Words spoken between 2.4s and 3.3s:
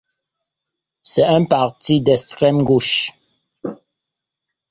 gauche.